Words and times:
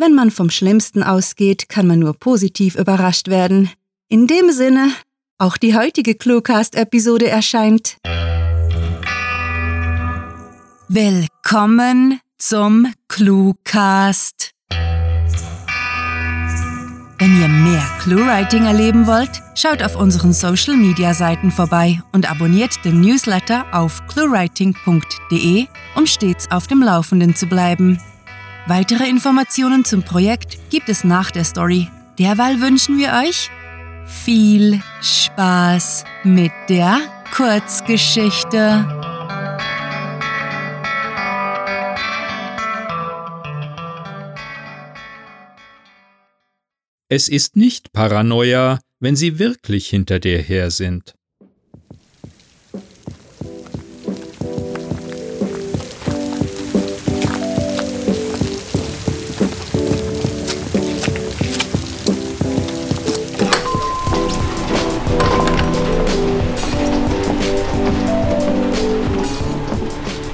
Wenn 0.00 0.14
man 0.14 0.30
vom 0.30 0.48
Schlimmsten 0.48 1.02
ausgeht, 1.02 1.68
kann 1.68 1.88
man 1.88 1.98
nur 1.98 2.14
positiv 2.14 2.76
überrascht 2.76 3.26
werden. 3.26 3.68
In 4.08 4.28
dem 4.28 4.52
Sinne, 4.52 4.92
auch 5.38 5.56
die 5.56 5.76
heutige 5.76 6.14
Cluecast-Episode 6.14 7.26
erscheint. 7.26 7.96
Willkommen 10.86 12.20
zum 12.38 12.92
Cluecast. 13.08 14.52
Wenn 17.18 17.40
ihr 17.40 17.48
mehr 17.48 17.84
Cluewriting 18.00 18.66
erleben 18.66 19.08
wollt, 19.08 19.42
schaut 19.56 19.82
auf 19.82 19.96
unseren 19.96 20.32
Social 20.32 20.76
Media 20.76 21.12
Seiten 21.12 21.50
vorbei 21.50 22.00
und 22.12 22.30
abonniert 22.30 22.84
den 22.84 23.00
Newsletter 23.00 23.66
auf 23.72 24.00
cluewriting.de, 24.06 25.66
um 25.96 26.06
stets 26.06 26.48
auf 26.52 26.68
dem 26.68 26.82
Laufenden 26.82 27.34
zu 27.34 27.46
bleiben. 27.46 27.98
Weitere 28.68 29.08
Informationen 29.08 29.86
zum 29.86 30.02
Projekt 30.02 30.58
gibt 30.68 30.90
es 30.90 31.02
nach 31.02 31.30
der 31.30 31.44
Story. 31.44 31.88
Derweil 32.18 32.60
wünschen 32.60 32.98
wir 32.98 33.14
euch 33.26 33.48
viel 34.04 34.82
Spaß 35.00 36.04
mit 36.22 36.52
der 36.68 37.00
Kurzgeschichte. 37.34 38.86
Es 47.08 47.30
ist 47.30 47.56
nicht 47.56 47.94
Paranoia, 47.94 48.80
wenn 49.00 49.16
sie 49.16 49.38
wirklich 49.38 49.88
hinter 49.88 50.18
dir 50.18 50.42
her 50.42 50.70
sind. 50.70 51.14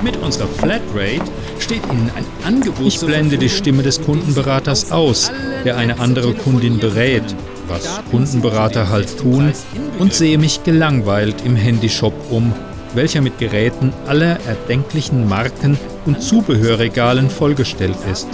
Mit 0.05 0.19
unserer 0.19 0.49
Flatrate 0.49 1.25
steht 1.59 1.83
Ihnen 1.91 2.11
ein 2.15 2.27
Angebot. 2.45 2.87
Ich 2.87 3.01
blende 3.01 3.39
die 3.39 3.49
Stimme 3.49 3.83
des 3.83 4.03
Kundenberaters 4.03 4.93
aus, 4.93 5.33
der 5.65 5.79
eine 5.79 5.99
andere 5.99 6.35
Kundin 6.35 6.79
berät, 6.79 7.23
was 7.69 8.03
Kundenberater 8.11 8.91
halt 8.91 9.19
tun, 9.19 9.55
und 9.99 10.13
sehe 10.13 10.37
mich 10.37 10.63
gelangweilt 10.63 11.37
im 11.47 11.57
Handyshop 11.57 12.13
um, 12.31 12.53
welcher 12.93 13.23
mit 13.23 13.39
Geräten 13.39 13.95
aller 14.07 14.39
erdenklichen 14.47 15.27
Marken 15.27 15.79
und 16.05 16.21
Zubehörregalen 16.21 17.31
vollgestellt 17.31 17.97
ist. 18.13 18.29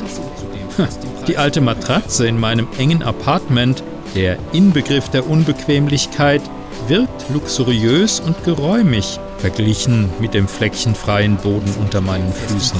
Die 1.28 1.36
alte 1.36 1.60
Matratze 1.60 2.26
in 2.26 2.40
meinem 2.40 2.66
engen 2.78 3.04
Apartment, 3.04 3.84
der 4.16 4.38
Inbegriff 4.52 5.08
der 5.10 5.30
Unbequemlichkeit, 5.30 6.42
wirkt 6.88 7.30
luxuriös 7.32 8.18
und 8.18 8.42
geräumig 8.42 9.20
verglichen 9.40 10.10
mit 10.20 10.34
dem 10.34 10.46
fleckchenfreien 10.46 11.36
Boden 11.36 11.72
unter 11.80 12.00
meinen 12.00 12.32
Füßen. 12.32 12.78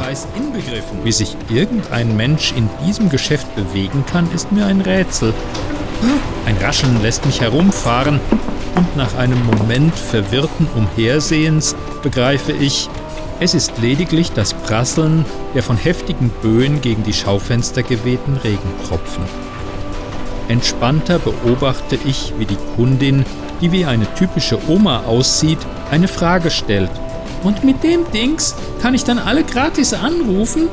Wie 1.02 1.12
sich 1.12 1.36
irgendein 1.48 2.16
Mensch 2.16 2.52
in 2.56 2.68
diesem 2.86 3.08
Geschäft 3.08 3.54
bewegen 3.56 4.04
kann, 4.06 4.30
ist 4.34 4.52
mir 4.52 4.66
ein 4.66 4.80
Rätsel. 4.80 5.34
Ein 6.46 6.56
Rascheln 6.58 7.02
lässt 7.02 7.26
mich 7.26 7.40
herumfahren 7.40 8.20
und 8.76 8.96
nach 8.96 9.16
einem 9.16 9.44
Moment 9.44 9.94
verwirrten 9.94 10.68
Umhersehens 10.76 11.74
begreife 12.02 12.52
ich, 12.52 12.88
es 13.40 13.54
ist 13.54 13.78
lediglich 13.78 14.32
das 14.32 14.52
Prasseln 14.52 15.24
der 15.54 15.62
von 15.62 15.78
heftigen 15.78 16.30
Böen 16.42 16.82
gegen 16.82 17.04
die 17.04 17.14
Schaufenster 17.14 17.82
gewehten 17.82 18.36
Regentropfen. 18.36 19.24
Entspannter 20.48 21.18
beobachte 21.18 21.98
ich, 22.04 22.34
wie 22.38 22.44
die 22.44 22.58
Kundin, 22.76 23.24
die 23.60 23.72
wie 23.72 23.86
eine 23.86 24.12
typische 24.14 24.58
Oma 24.68 25.04
aussieht, 25.06 25.58
eine 25.90 26.08
Frage 26.08 26.50
stellt. 26.50 26.90
Und 27.42 27.64
mit 27.64 27.82
dem 27.82 28.10
Dings 28.12 28.54
kann 28.82 28.94
ich 28.94 29.04
dann 29.04 29.18
alle 29.18 29.44
gratis 29.44 29.94
anrufen? 29.94 30.68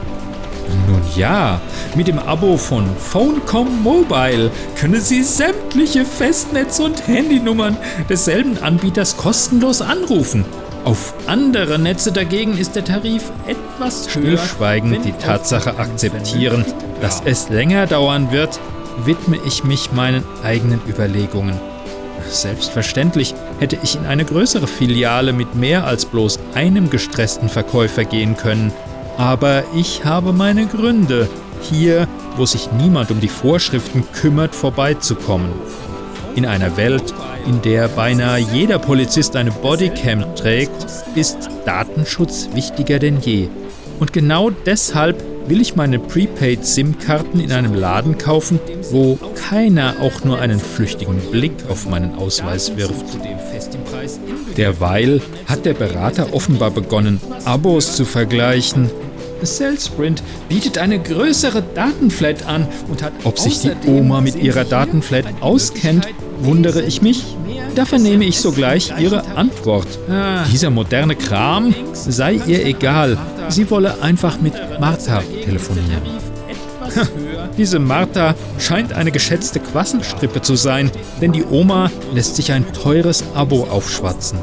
Nun 0.88 1.02
ja, 1.16 1.62
mit 1.96 2.08
dem 2.08 2.20
Abo 2.20 2.58
von 2.58 2.86
Phonecom 2.98 3.84
Mobile 3.84 4.52
können 4.78 5.00
Sie 5.00 5.24
sämtliche 5.24 6.06
Festnetz- 6.06 6.80
und 6.80 7.08
Handynummern 7.08 7.78
desselben 8.10 8.58
Anbieters 8.62 9.16
kostenlos 9.16 9.82
anrufen. 9.82 10.46
Auf 10.84 11.14
andere 11.28 11.80
Netze 11.80 12.12
dagegen 12.12 12.58
ist 12.58 12.76
der 12.76 12.86
Tarif 12.86 13.24
etwas 13.46 14.14
höher. 14.16 14.38
Stillschweigend 14.38 15.06
die 15.06 15.12
Tatsache 15.12 15.78
akzeptieren, 15.78 16.66
dass 17.02 17.22
es 17.26 17.50
länger 17.50 17.88
dauern 17.88 18.32
wird, 18.32 18.60
widme 19.06 19.38
ich 19.46 19.64
mich 19.64 19.92
meinen 19.92 20.24
eigenen 20.44 20.82
Überlegungen. 20.88 21.60
Selbstverständlich 22.30 23.36
hätte 23.60 23.78
ich 23.84 23.96
in 23.96 24.06
eine 24.06 24.26
größere 24.26 24.68
Filiale 24.68 25.34
mit 25.34 25.56
mehr 25.56 25.86
als 25.86 26.06
bloß 26.06 26.40
einem 26.54 26.90
gestressten 26.90 27.50
Verkäufer 27.50 28.06
gehen 28.06 28.38
können. 28.38 28.72
Aber 29.18 29.64
ich 29.76 30.06
habe 30.06 30.34
meine 30.34 30.68
Gründe, 30.68 31.28
hier, 31.62 32.08
wo 32.36 32.46
sich 32.46 32.72
niemand 32.72 33.12
um 33.12 33.20
die 33.20 33.28
Vorschriften 33.28 34.04
kümmert, 34.14 34.54
vorbeizukommen. 34.54 35.52
In 36.36 36.46
einer 36.46 36.78
Welt, 36.78 37.14
in 37.48 37.62
der 37.64 37.88
beinahe 37.88 38.40
jeder 38.40 38.78
Polizist 38.78 39.36
eine 39.36 39.52
Bodycam 39.52 40.36
trägt, 40.36 40.86
ist 41.16 41.50
Datenschutz 41.66 42.50
wichtiger 42.54 43.00
denn 43.00 43.20
je. 43.20 43.50
Und 44.00 44.14
genau 44.14 44.52
deshalb 44.52 45.24
will 45.48 45.62
ich 45.62 45.76
meine 45.76 46.00
Prepaid-SIM-Karten 46.00 47.40
in 47.40 47.52
einem 47.52 47.74
Laden 47.74 48.18
kaufen, 48.18 48.60
wo 48.92 49.18
keiner 49.50 49.96
auch 50.02 50.24
nur 50.24 50.40
einen 50.40 50.60
flüchtigen 50.60 51.20
Blick 51.32 51.54
auf 51.70 51.90
meinen 51.90 52.16
Ausweis 52.16 52.76
wirft. 52.76 53.06
Derweil 54.58 55.22
hat 55.48 55.66
der 55.66 55.74
Berater 55.74 56.34
offenbar 56.34 56.72
begonnen, 56.72 57.22
Abos 57.46 57.96
zu 57.96 58.06
vergleichen. 58.06 58.90
Salesprint 59.42 60.24
bietet 60.50 60.78
eine 60.80 61.00
größere 61.00 61.64
Datenflat 61.76 62.48
an 62.48 62.68
und 62.90 63.04
hat. 63.04 63.14
Ob 63.24 63.38
sich 63.38 63.60
die 63.60 63.72
Oma 63.88 64.20
mit 64.22 64.36
ihrer 64.36 64.64
Datenflat 64.64 65.26
auskennt, 65.42 66.08
wundere 66.40 66.82
ich 66.82 67.02
mich. 67.02 67.37
Da 67.78 67.86
vernehme 67.86 68.26
ich 68.26 68.42
sogleich 68.42 68.92
ihre 68.98 69.24
Antwort. 69.36 69.88
Dieser 70.52 70.72
moderne 70.72 71.16
Kram 71.16 71.76
sei 71.94 72.42
ihr 72.48 72.66
egal. 72.66 73.20
Sie 73.50 73.70
wolle 73.70 74.02
einfach 74.02 74.42
mit 74.42 74.56
Martha 74.80 75.22
telefonieren. 75.46 76.02
Diese 77.56 77.78
Martha 77.78 78.34
scheint 78.58 78.94
eine 78.94 79.12
geschätzte 79.12 79.60
Quasselstrippe 79.60 80.42
zu 80.42 80.56
sein, 80.56 80.90
denn 81.22 81.32
die 81.32 81.46
Oma 81.46 81.92
lässt 82.16 82.36
sich 82.36 82.52
ein 82.52 82.66
teures 82.74 83.24
Abo 83.36 83.68
aufschwatzen. 83.70 84.40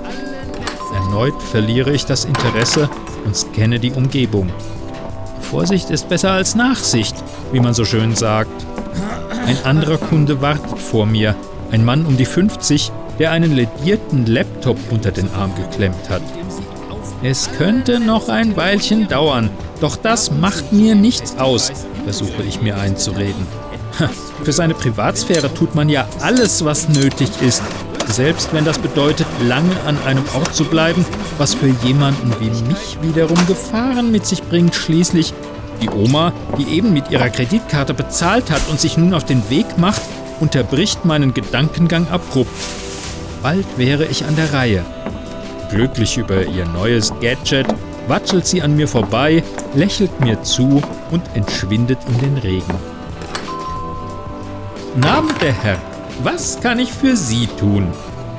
Erneut 0.95 1.43
verliere 1.43 1.93
ich 1.93 2.07
das 2.07 2.27
Interesse 2.27 2.89
und 3.25 3.35
scanne 3.35 3.81
die 3.81 3.91
Umgebung. 3.91 4.49
Vorsicht 5.41 5.91
ist 5.91 6.09
besser 6.09 6.31
als 6.31 6.55
Nachsicht, 6.55 7.17
wie 7.51 7.59
man 7.59 7.75
so 7.75 7.85
schön 7.85 8.15
sagt. 8.15 8.65
Ein 9.45 9.59
anderer 9.65 9.99
Kunde 9.99 10.41
wartet 10.41 10.79
vor 10.79 11.05
mir, 11.05 11.35
ein 11.73 11.85
Mann 11.85 12.07
um 12.07 12.17
die 12.17 12.27
50, 12.27 12.93
der 13.19 13.31
einen 13.31 13.55
ledierten 13.55 14.27
Laptop 14.27 14.79
unter 14.91 15.11
den 15.11 15.31
Arm 15.35 15.53
geklemmt 15.55 16.09
hat. 16.09 16.23
Es 17.23 17.51
könnte 17.57 18.01
noch 18.01 18.29
ein 18.29 18.57
Weilchen 18.57 19.09
dauern, 19.09 19.51
doch 19.81 19.97
das 19.97 20.31
macht 20.31 20.73
mir 20.73 20.95
nichts 20.95 21.39
aus, 21.39 21.73
versuche 22.05 22.43
ich 22.47 22.61
mir 22.61 22.77
einzureden. 22.79 23.47
Für 24.43 24.53
seine 24.53 24.75
Privatsphäre 24.75 25.53
tut 25.55 25.75
man 25.75 25.89
ja 25.89 26.07
alles, 26.21 26.65
was 26.65 26.89
nötig 26.89 27.31
ist, 27.41 27.63
selbst 28.07 28.53
wenn 28.53 28.65
das 28.65 28.79
bedeutet, 28.79 29.27
lange 29.47 29.75
an 29.87 29.97
einem 30.07 30.25
Ort 30.35 30.55
zu 30.55 30.65
bleiben, 30.65 31.05
was 31.39 31.55
für 31.55 31.69
jemanden 31.85 32.33
wie 32.41 32.51
mich 32.69 32.99
wiederum 33.03 33.39
Gefahren 33.47 34.11
mit 34.11 34.27
sich 34.27 34.43
bringt. 34.43 34.75
Schließlich 34.75 35.33
die 35.81 35.89
Oma, 35.89 36.33
die 36.59 36.77
eben 36.77 36.93
mit 36.93 37.11
ihrer 37.11 37.31
Kreditkarte 37.31 37.95
bezahlt 37.95 38.51
hat 38.51 38.63
und 38.71 38.81
sich 38.81 38.97
nun 38.97 39.15
auf 39.15 39.25
den 39.25 39.49
Weg 39.51 39.79
macht, 39.79 40.03
unterbricht 40.41 41.05
meinen 41.05 41.33
Gedankengang 41.35 42.09
abrupt. 42.09 42.51
Bald 43.45 43.67
wäre 43.77 44.07
ich 44.07 44.25
an 44.25 44.37
der 44.37 44.55
Reihe. 44.55 44.83
Glücklich 45.69 46.17
über 46.17 46.47
ihr 46.47 46.65
neues 46.65 47.13
Gadget 47.21 47.67
watschelt 48.09 48.47
sie 48.47 48.63
an 48.63 48.75
mir 48.75 48.89
vorbei, 48.89 49.43
lächelt 49.75 50.19
mir 50.23 50.43
zu 50.43 50.81
und 51.11 51.23
entschwindet 51.35 51.99
in 52.09 52.21
den 52.21 52.39
Regen. 52.39 52.75
Name 54.97 55.31
der 55.43 55.53
Herr, 55.53 55.77
was 56.23 56.59
kann 56.63 56.79
ich 56.79 56.91
für 56.91 57.17
Sie 57.17 57.47
tun? 57.47 57.89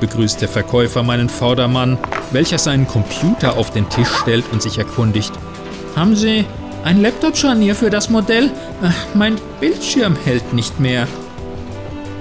begrüßt 0.00 0.40
der 0.40 0.48
Verkäufer 0.48 1.04
meinen 1.04 1.28
Vordermann, 1.28 1.98
welcher 2.32 2.58
seinen 2.58 2.88
Computer 2.88 3.56
auf 3.56 3.70
den 3.70 3.88
Tisch 3.88 4.10
stellt 4.22 4.46
und 4.50 4.60
sich 4.60 4.76
erkundigt. 4.76 5.32
Haben 5.94 6.16
Sie 6.16 6.44
ein 6.82 7.00
Laptop-Scharnier 7.00 7.76
für 7.76 7.90
das 7.90 8.10
Modell? 8.10 8.50
Mein 9.14 9.36
Bildschirm 9.60 10.16
hält 10.24 10.52
nicht 10.52 10.80
mehr. 10.80 11.06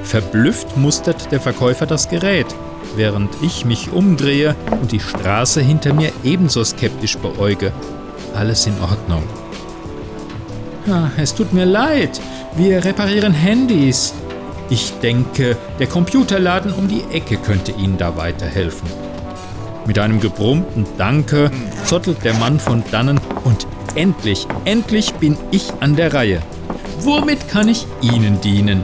Verblüfft 0.03 0.77
mustert 0.77 1.31
der 1.31 1.41
Verkäufer 1.41 1.87
das 1.87 2.09
Gerät 2.09 2.45
während 2.95 3.31
ich 3.41 3.65
mich 3.65 3.91
umdrehe 3.91 4.55
und 4.81 4.91
die 4.91 4.99
Straße 4.99 5.61
hinter 5.61 5.93
mir 5.93 6.11
ebenso 6.23 6.63
skeptisch 6.63 7.17
beäuge. 7.17 7.71
Alles 8.35 8.67
in 8.67 8.73
Ordnung. 8.81 9.23
Es 11.17 11.33
tut 11.33 11.51
mir 11.53 11.65
leid, 11.65 12.21
wir 12.55 12.85
reparieren 12.85 13.33
Handys. 13.33 14.13
Ich 14.69 14.93
denke, 15.01 15.57
der 15.79 15.87
Computerladen 15.87 16.73
um 16.73 16.87
die 16.87 17.03
Ecke 17.11 17.37
könnte 17.37 17.71
Ihnen 17.71 17.97
da 17.97 18.17
weiterhelfen. 18.17 18.87
Mit 19.85 19.99
einem 19.99 20.19
gebrummten 20.19 20.85
Danke 20.97 21.51
zottelt 21.85 22.23
der 22.23 22.33
Mann 22.35 22.59
von 22.59 22.83
dannen 22.91 23.19
und 23.43 23.67
endlich, 23.95 24.47
endlich 24.65 25.13
bin 25.13 25.37
ich 25.51 25.71
an 25.79 25.95
der 25.95 26.13
Reihe. 26.13 26.41
Womit 26.99 27.47
kann 27.49 27.67
ich 27.67 27.85
Ihnen 28.01 28.41
dienen? 28.41 28.83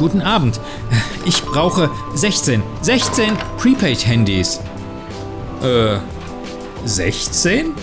Guten 0.00 0.22
Abend. 0.22 0.58
Ich 1.26 1.42
brauche 1.42 1.90
16, 2.14 2.62
16 2.80 3.36
Prepaid-Handys. 3.58 4.58
Äh, 5.62 5.98
16? 6.86 7.74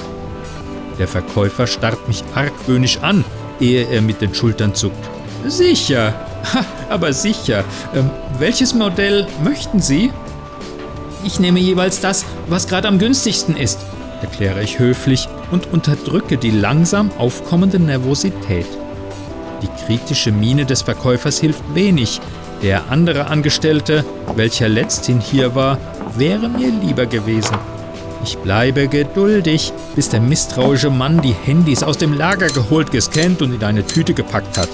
Der 0.97 1.07
Verkäufer 1.07 1.67
starrt 1.67 2.07
mich 2.07 2.23
argwöhnisch 2.33 2.97
an, 3.03 3.23
ehe 3.59 3.85
er 3.85 4.01
mit 4.01 4.19
den 4.19 4.33
Schultern 4.33 4.73
zuckt. 4.73 4.97
Sicher, 5.45 6.15
ha, 6.55 6.65
aber 6.89 7.13
sicher. 7.13 7.63
Ähm, 7.93 8.09
welches 8.39 8.73
Modell 8.73 9.27
möchten 9.43 9.79
Sie? 9.79 10.11
Ich 11.23 11.39
nehme 11.39 11.59
jeweils 11.59 11.99
das, 11.99 12.25
was 12.47 12.67
gerade 12.67 12.87
am 12.87 12.97
günstigsten 12.97 13.55
ist, 13.55 13.77
erkläre 14.23 14.63
ich 14.63 14.79
höflich 14.79 15.29
und 15.51 15.71
unterdrücke 15.71 16.37
die 16.37 16.49
langsam 16.49 17.11
aufkommende 17.19 17.77
Nervosität. 17.77 18.65
Die 19.61 19.85
kritische 19.85 20.31
Miene 20.31 20.65
des 20.65 20.81
Verkäufers 20.81 21.39
hilft 21.39 21.63
wenig. 21.73 22.21
Der 22.61 22.89
andere 22.89 23.27
Angestellte, 23.27 24.03
welcher 24.35 24.69
letzthin 24.69 25.19
hier 25.19 25.55
war, 25.55 25.77
wäre 26.15 26.49
mir 26.49 26.69
lieber 26.69 27.05
gewesen. 27.05 27.57
Ich 28.23 28.37
bleibe 28.37 28.87
geduldig, 28.87 29.71
bis 29.95 30.09
der 30.09 30.19
misstrauische 30.19 30.89
Mann 30.89 31.21
die 31.21 31.35
Handys 31.45 31.83
aus 31.83 31.97
dem 31.97 32.13
Lager 32.13 32.47
geholt, 32.47 32.91
gescannt 32.91 33.41
und 33.41 33.53
in 33.53 33.63
eine 33.63 33.85
Tüte 33.85 34.13
gepackt 34.13 34.57
hat. 34.57 34.69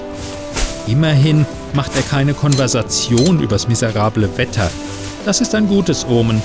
Immerhin 0.87 1.45
macht 1.73 1.95
er 1.95 2.01
keine 2.01 2.33
Konversation 2.33 3.39
übers 3.39 3.67
miserable 3.67 4.29
Wetter. 4.37 4.69
Das 5.25 5.39
ist 5.39 5.55
ein 5.55 5.67
gutes 5.67 6.05
Omen. 6.05 6.41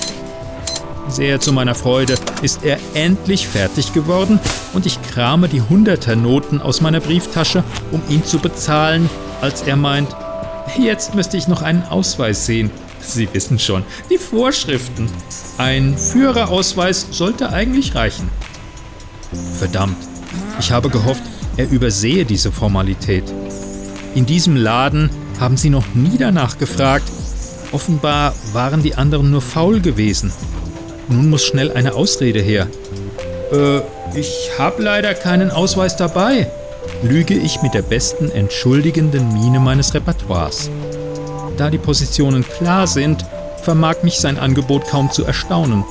Sehr 1.09 1.39
zu 1.39 1.51
meiner 1.51 1.73
Freude 1.73 2.15
ist 2.43 2.63
er 2.63 2.77
endlich 2.93 3.47
fertig 3.47 3.93
geworden 3.93 4.39
und 4.73 4.85
ich 4.85 5.01
krame 5.01 5.49
die 5.49 5.61
Hunderternoten 5.61 6.61
aus 6.61 6.81
meiner 6.81 6.99
Brieftasche, 6.99 7.63
um 7.91 8.01
ihn 8.09 8.23
zu 8.23 8.37
bezahlen, 8.37 9.09
als 9.41 9.63
er 9.63 9.75
meint, 9.75 10.15
jetzt 10.77 11.15
müsste 11.15 11.35
ich 11.35 11.47
noch 11.47 11.63
einen 11.63 11.83
Ausweis 11.83 12.45
sehen. 12.45 12.69
Sie 13.01 13.27
wissen 13.33 13.57
schon, 13.57 13.83
die 14.11 14.19
Vorschriften. 14.19 15.09
Ein 15.57 15.97
Führerausweis 15.97 17.07
sollte 17.11 17.49
eigentlich 17.51 17.95
reichen. 17.95 18.29
Verdammt, 19.57 19.97
ich 20.59 20.71
habe 20.71 20.89
gehofft, 20.89 21.23
er 21.57 21.69
übersehe 21.69 22.23
diese 22.23 22.51
Formalität. 22.51 23.23
In 24.13 24.25
diesem 24.27 24.55
Laden 24.55 25.09
haben 25.39 25.57
sie 25.57 25.69
noch 25.69 25.85
nie 25.95 26.17
danach 26.17 26.57
gefragt. 26.57 27.09
Offenbar 27.71 28.33
waren 28.53 28.83
die 28.83 28.95
anderen 28.95 29.31
nur 29.31 29.41
faul 29.41 29.79
gewesen. 29.79 30.31
Nun 31.09 31.29
muss 31.29 31.43
schnell 31.43 31.71
eine 31.71 31.95
Ausrede 31.95 32.39
her. 32.39 32.67
Äh, 33.51 33.81
ich 34.17 34.51
habe 34.57 34.83
leider 34.83 35.13
keinen 35.13 35.51
Ausweis 35.51 35.95
dabei, 35.95 36.47
lüge 37.03 37.33
ich 37.33 37.61
mit 37.61 37.73
der 37.73 37.81
besten 37.81 38.31
entschuldigenden 38.31 39.33
Miene 39.33 39.59
meines 39.59 39.93
Repertoires. 39.93 40.69
Da 41.57 41.69
die 41.69 41.77
Positionen 41.77 42.45
klar 42.47 42.87
sind, 42.87 43.25
vermag 43.61 44.03
mich 44.03 44.19
sein 44.19 44.37
Angebot 44.37 44.87
kaum 44.87 45.11
zu 45.11 45.25
erstaunen. 45.25 45.83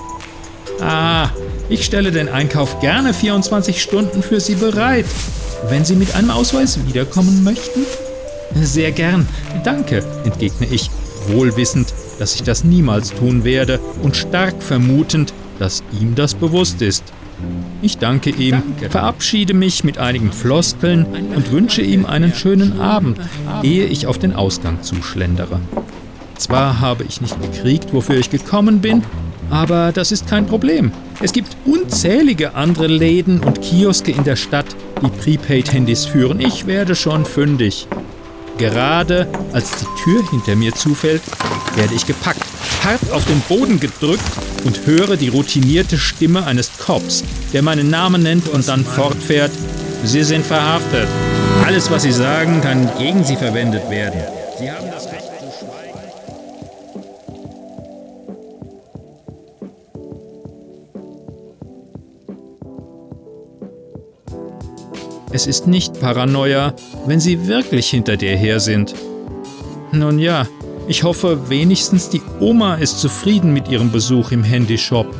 Ah, 0.81 1.31
ich 1.69 1.85
stelle 1.85 2.13
den 2.13 2.29
Einkauf 2.29 2.81
gerne 2.81 3.13
24 3.13 3.83
Stunden 3.83 4.23
für 4.23 4.41
Sie 4.41 4.55
bereit. 4.55 5.07
Wenn 5.69 5.85
Sie 5.85 5.97
mit 5.97 6.15
einem 6.15 6.31
Ausweis 6.31 6.79
wiederkommen 6.87 7.43
möchten? 7.43 7.85
Sehr 8.55 8.93
gern, 8.93 9.29
danke, 9.65 10.03
entgegne 10.25 10.67
ich, 10.71 10.91
wohlwissend, 11.27 11.93
dass 12.19 12.35
ich 12.35 12.43
das 12.43 12.65
niemals 12.65 13.13
tun 13.15 13.45
werde 13.45 13.81
und 14.03 14.17
stark 14.17 14.63
vermutend, 14.63 15.33
dass 15.59 15.83
ihm 16.01 16.15
das 16.15 16.35
bewusst 16.35 16.83
ist. 16.83 17.05
Ich 17.83 17.99
danke 17.99 18.31
ihm, 18.31 18.63
danke. 18.63 18.91
verabschiede 18.91 19.55
mich 19.55 19.85
mit 19.85 19.99
einigen 19.99 20.33
Floskeln 20.33 21.07
und 21.35 21.53
wünsche 21.53 21.83
ihm 21.83 22.05
einen 22.05 22.35
schönen 22.35 22.81
Abend, 22.81 23.19
ehe 23.63 23.87
ich 23.87 24.07
auf 24.07 24.19
den 24.19 24.35
Ausgang 24.35 24.83
zuschlendere. 24.83 25.61
Zwar 26.37 26.81
habe 26.81 27.05
ich 27.05 27.21
nicht 27.21 27.41
gekriegt, 27.41 27.93
wofür 27.93 28.17
ich 28.17 28.31
gekommen 28.31 28.81
bin, 28.81 29.03
aber 29.51 29.93
das 29.93 30.13
ist 30.13 30.29
kein 30.29 30.47
Problem. 30.47 30.93
Es 31.21 31.33
gibt 31.33 31.57
unzählige 31.65 32.55
andere 32.55 32.87
Läden 32.87 33.41
und 33.41 33.63
Kioske 33.63 34.13
in 34.13 34.25
der 34.25 34.37
Stadt, 34.37 34.67
die 35.03 35.09
Prepaid-Handys 35.09 36.07
führen. 36.07 36.41
Ich 36.41 36.67
werde 36.67 36.95
schon 36.95 37.25
fündig. 37.25 37.89
Gerade 38.59 39.29
als 39.53 39.71
die 39.79 40.03
Tür 40.03 40.29
hinter 40.31 40.57
mir 40.57 40.75
zufällt, 40.75 41.23
werde 41.79 41.95
ich 41.95 42.07
gepackt, 42.07 42.43
hart 42.85 43.11
auf 43.13 43.25
den 43.25 43.41
Boden 43.43 43.79
gedrückt 43.79 44.25
und 44.65 44.85
höre 44.85 45.17
die 45.17 45.29
routinierte 45.29 45.97
Stimme 45.97 46.45
eines 46.45 46.77
Cops, 46.77 47.23
der 47.53 47.63
meinen 47.63 47.89
Namen 47.89 48.23
nennt 48.23 48.49
und 48.49 48.69
dann 48.69 48.85
fortfährt. 48.85 49.53
Sie 50.05 50.25
sind 50.25 50.45
verhaftet. 50.45 51.09
Alles, 51.65 51.91
was 51.91 52.03
Sie 52.03 52.13
sagen, 52.13 52.61
kann 52.61 52.91
gegen 52.99 53.25
Sie 53.25 53.37
verwendet 53.37 53.89
werden. 53.89 54.21
Sie 54.59 54.71
haben 54.71 54.91
das 54.93 55.07
Recht 55.07 55.23
zu 55.41 55.47
schweigen. 55.59 55.99
Es 65.31 65.47
ist 65.47 65.69
nicht 65.69 66.01
Paranoia, 66.01 66.75
wenn 67.07 67.21
sie 67.21 67.47
wirklich 67.47 67.91
hinter 67.91 68.17
dir 68.17 68.37
her 68.37 68.59
sind. 68.59 68.95
Nun 69.93 70.19
ja, 70.19 70.47
ich 70.89 71.03
hoffe 71.03 71.51
wenigstens 71.51 72.09
die 72.09 72.23
Oma 72.41 72.77
ist 72.77 72.99
zufrieden 72.99 73.53
mit 73.53 73.69
ihrem 73.69 73.93
Besuch 73.93 74.33
im 74.33 74.43
Handyshop. 74.43 75.15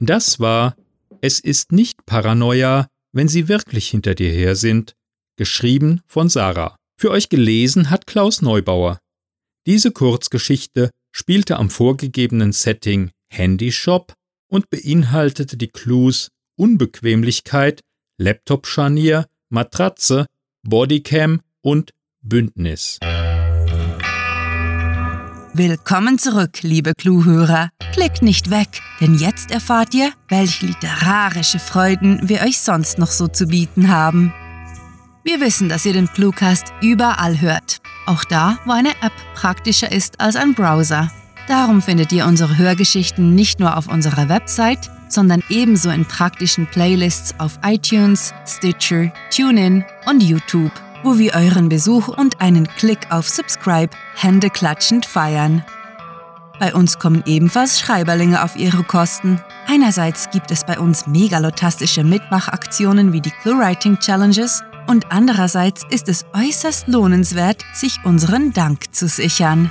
Das 0.00 0.40
war 0.40 0.74
Es 1.20 1.38
ist 1.38 1.70
nicht 1.70 2.04
Paranoia, 2.06 2.88
wenn 3.12 3.28
sie 3.28 3.46
wirklich 3.46 3.88
hinter 3.88 4.16
dir 4.16 4.32
her 4.32 4.56
sind, 4.56 4.94
geschrieben 5.36 6.00
von 6.06 6.28
Sarah. 6.28 6.74
Für 6.98 7.10
euch 7.10 7.28
gelesen 7.28 7.90
hat 7.90 8.06
Klaus 8.08 8.42
Neubauer. 8.42 8.98
Diese 9.66 9.92
Kurzgeschichte 9.92 10.90
spielte 11.12 11.58
am 11.58 11.70
vorgegebenen 11.70 12.52
Setting 12.52 13.10
Handyshop 13.28 14.14
und 14.48 14.70
beinhaltete 14.70 15.56
die 15.56 15.68
Clues 15.68 16.28
Unbequemlichkeit, 16.56 17.80
Laptop-Scharnier, 18.18 19.26
Matratze, 19.48 20.26
Bodycam 20.62 21.40
und 21.62 21.92
Bündnis. 22.22 22.98
Willkommen 25.54 26.18
zurück, 26.18 26.62
liebe 26.62 26.94
Cluehörer. 26.94 27.68
Klickt 27.92 28.22
nicht 28.22 28.50
weg, 28.50 28.68
denn 29.00 29.16
jetzt 29.16 29.50
erfahrt 29.50 29.92
ihr, 29.92 30.10
welche 30.28 30.66
literarische 30.66 31.58
Freuden 31.58 32.26
wir 32.28 32.40
euch 32.40 32.58
sonst 32.58 32.98
noch 32.98 33.10
so 33.10 33.28
zu 33.28 33.46
bieten 33.46 33.88
haben. 33.88 34.32
Wir 35.24 35.40
wissen, 35.40 35.68
dass 35.68 35.84
ihr 35.84 35.92
den 35.92 36.08
Cluecast 36.08 36.72
überall 36.80 37.40
hört. 37.40 37.81
Auch 38.06 38.24
da, 38.24 38.58
wo 38.64 38.72
eine 38.72 38.90
App 39.00 39.12
praktischer 39.34 39.90
ist 39.92 40.20
als 40.20 40.36
ein 40.36 40.54
Browser. 40.54 41.10
Darum 41.48 41.82
findet 41.82 42.12
ihr 42.12 42.26
unsere 42.26 42.56
Hörgeschichten 42.56 43.34
nicht 43.34 43.60
nur 43.60 43.76
auf 43.76 43.88
unserer 43.88 44.28
Website, 44.28 44.90
sondern 45.08 45.42
ebenso 45.48 45.90
in 45.90 46.04
praktischen 46.04 46.66
Playlists 46.66 47.34
auf 47.38 47.58
iTunes, 47.64 48.32
Stitcher, 48.46 49.12
TuneIn 49.34 49.84
und 50.06 50.22
YouTube, 50.22 50.72
wo 51.02 51.18
wir 51.18 51.34
euren 51.34 51.68
Besuch 51.68 52.08
und 52.08 52.40
einen 52.40 52.66
Klick 52.76 53.10
auf 53.10 53.28
Subscribe 53.28 53.94
händeklatschend 54.14 55.04
feiern. 55.04 55.64
Bei 56.58 56.74
uns 56.74 56.98
kommen 56.98 57.24
ebenfalls 57.26 57.80
Schreiberlinge 57.80 58.42
auf 58.42 58.56
ihre 58.56 58.84
Kosten. 58.84 59.40
Einerseits 59.66 60.30
gibt 60.30 60.50
es 60.50 60.64
bei 60.64 60.78
uns 60.78 61.06
megalotastische 61.06 62.04
Mitmachaktionen 62.04 63.12
wie 63.12 63.20
die 63.20 63.32
ClueWriting 63.42 63.98
Challenges 63.98 64.62
und 64.86 65.10
andererseits 65.10 65.84
ist 65.90 66.08
es 66.08 66.24
äußerst 66.34 66.88
lohnenswert, 66.88 67.64
sich 67.74 67.98
unseren 68.04 68.52
Dank 68.52 68.94
zu 68.94 69.08
sichern. 69.08 69.70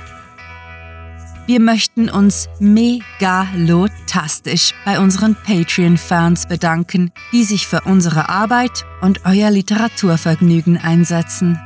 Wir 1.46 1.60
möchten 1.60 2.08
uns 2.08 2.48
megalotastisch 2.60 4.74
bei 4.84 5.00
unseren 5.00 5.34
Patreon-Fans 5.34 6.46
bedanken, 6.46 7.10
die 7.32 7.42
sich 7.42 7.66
für 7.66 7.80
unsere 7.80 8.28
Arbeit 8.28 8.86
und 9.00 9.22
euer 9.24 9.50
Literaturvergnügen 9.50 10.78
einsetzen. 10.78 11.58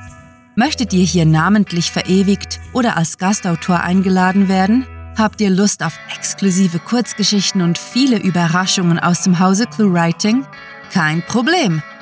Möchtet 0.54 0.94
ihr 0.94 1.04
hier 1.04 1.26
namentlich 1.26 1.90
verewigt 1.90 2.60
oder 2.72 2.96
als 2.96 3.18
Gastautor 3.18 3.80
eingeladen 3.80 4.48
werden? 4.48 4.86
Habt 5.18 5.42
ihr 5.42 5.50
Lust 5.50 5.82
auf 5.82 5.98
exklusive 6.14 6.78
Kurzgeschichten 6.78 7.60
und 7.60 7.76
viele 7.76 8.18
Überraschungen 8.18 8.98
aus 8.98 9.22
dem 9.22 9.38
Hause 9.38 9.66
ClueWriting? 9.66 10.46
Kein 10.90 11.22
Problem! 11.26 11.82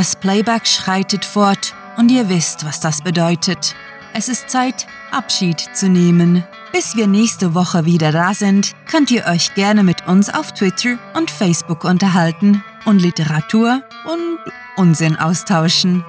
Das 0.00 0.16
Playback 0.16 0.66
schreitet 0.66 1.24
fort 1.26 1.74
und 1.98 2.10
ihr 2.10 2.30
wisst, 2.30 2.64
was 2.64 2.80
das 2.80 3.02
bedeutet. 3.02 3.74
Es 4.14 4.30
ist 4.30 4.48
Zeit, 4.48 4.86
Abschied 5.10 5.60
zu 5.74 5.90
nehmen. 5.90 6.42
Bis 6.72 6.96
wir 6.96 7.06
nächste 7.06 7.52
Woche 7.52 7.84
wieder 7.84 8.10
da 8.10 8.32
sind, 8.32 8.74
könnt 8.90 9.10
ihr 9.10 9.26
euch 9.26 9.52
gerne 9.52 9.82
mit 9.82 10.06
uns 10.06 10.32
auf 10.32 10.54
Twitter 10.54 10.96
und 11.12 11.30
Facebook 11.30 11.84
unterhalten 11.84 12.64
und 12.86 13.02
Literatur 13.02 13.82
und 14.10 14.38
Unsinn 14.78 15.16
austauschen. 15.16 16.02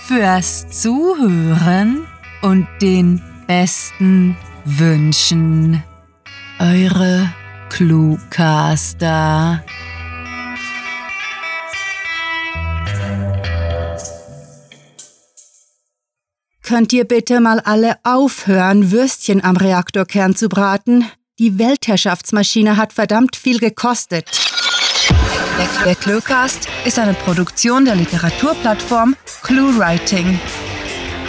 fürs 0.07 0.67
Zuhören 0.69 2.07
und 2.41 2.67
den 2.81 3.21
besten 3.45 4.35
Wünschen. 4.65 5.83
Eure 6.59 7.33
Cluecaster. 7.69 9.61
Könnt 16.63 16.93
ihr 16.93 17.03
bitte 17.03 17.41
mal 17.41 17.59
alle 17.59 17.97
aufhören, 18.03 18.91
Würstchen 18.91 19.43
am 19.43 19.57
Reaktorkern 19.57 20.35
zu 20.35 20.47
braten? 20.47 21.05
Die 21.39 21.59
Weltherrschaftsmaschine 21.59 22.77
hat 22.77 22.93
verdammt 22.93 23.35
viel 23.35 23.59
gekostet. 23.59 24.29
Der, 25.85 25.95
Cluecast 25.95 26.69
ist 26.85 26.97
eine 26.97 27.13
Produktion 27.13 27.83
der 27.83 27.95
Literaturplattform 27.95 29.15
ClueWriting. 29.43 30.39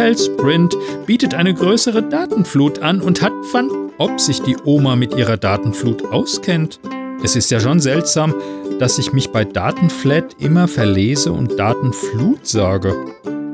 Cellsprint 0.00 0.78
bietet 1.04 1.34
eine 1.34 1.52
größere 1.52 2.02
Datenflut 2.02 2.78
an 2.78 3.02
und 3.02 3.20
hat 3.20 3.34
van 3.52 3.68
ob 3.98 4.18
sich 4.18 4.40
die 4.40 4.56
Oma 4.64 4.96
mit 4.96 5.14
ihrer 5.14 5.36
Datenflut 5.36 6.06
auskennt. 6.06 6.80
Es 7.22 7.36
ist 7.36 7.50
ja 7.50 7.60
schon 7.60 7.80
seltsam, 7.80 8.34
dass 8.78 8.98
ich 8.98 9.12
mich 9.12 9.28
bei 9.28 9.44
Datenflat 9.44 10.36
immer 10.38 10.68
verlese 10.68 11.32
und 11.32 11.58
Datenflut 11.58 12.46
sage. 12.46 12.94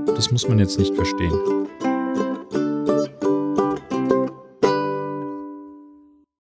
Das 0.06 0.30
muss 0.30 0.48
man 0.48 0.60
jetzt 0.60 0.78
nicht 0.78 0.94
verstehen. 0.94 1.55